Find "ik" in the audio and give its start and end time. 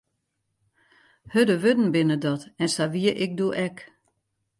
3.23-3.31